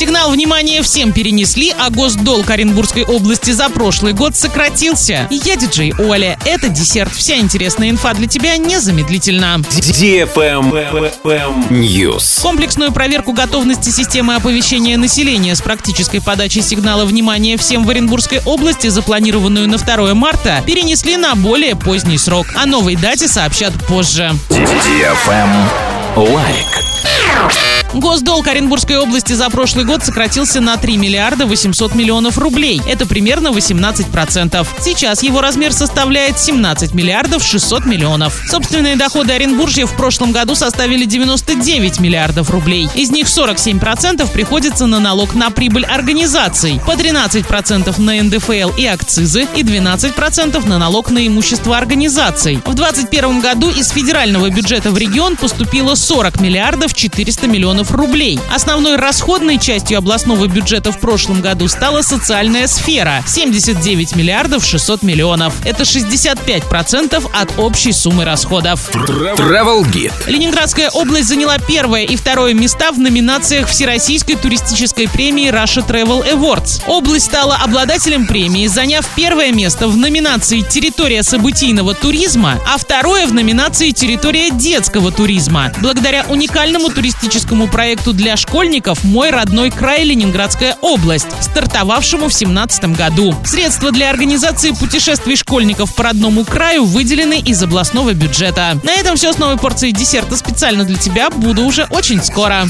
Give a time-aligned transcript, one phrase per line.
[0.00, 5.28] Сигнал внимания всем перенесли, а госдолг Оренбургской области за прошлый год сократился.
[5.28, 6.38] Я диджей Оля.
[6.46, 7.12] Это десерт.
[7.12, 9.62] Вся интересная инфа для тебя незамедлительно.
[11.68, 12.40] News.
[12.40, 18.86] Комплексную проверку готовности системы оповещения населения с практической подачей сигнала внимания всем в Оренбургской области,
[18.86, 22.46] запланированную на 2 марта, перенесли на более поздний срок.
[22.56, 24.32] О новой дате сообщат позже.
[26.16, 27.79] Лайк.
[27.94, 32.80] Госдолг Оренбургской области за прошлый год сократился на 3 миллиарда 800 миллионов рублей.
[32.86, 34.66] Это примерно 18%.
[34.80, 38.40] Сейчас его размер составляет 17 миллиардов 600 миллионов.
[38.48, 42.88] Собственные доходы Оренбуржья в прошлом году составили 99 миллиардов рублей.
[42.94, 49.48] Из них 47% приходится на налог на прибыль организаций, по 13% на НДФЛ и акцизы
[49.56, 52.56] и 12% на налог на имущество организаций.
[52.64, 57.48] В 2021 году из федерального бюджета в регион поступило 40 миллиардов 400
[57.80, 58.38] миллионов рублей.
[58.54, 65.54] Основной расходной частью областного бюджета в прошлом году стала социальная сфера– 79 миллиардов 600 миллионов.
[65.64, 68.90] Это 65% от общей суммы расходов.
[68.90, 70.12] Travel Guide.
[70.26, 76.82] Ленинградская область заняла первое и второе места в номинациях Всероссийской туристической премии Russia Travel Awards.
[76.86, 83.32] Область стала обладателем премии, заняв первое место в номинации «Территория событийного туризма», а второе в
[83.32, 85.72] номинации «Территория детского туризма».
[85.80, 93.34] Благодаря уникальному туристическому проекту для школьников «Мой родной край Ленинградская область», стартовавшему в 2017 году.
[93.44, 98.78] Средства для организации путешествий школьников по родному краю выделены из областного бюджета.
[98.82, 101.30] На этом все с новой порцией десерта специально для тебя.
[101.30, 102.68] Буду уже очень скоро.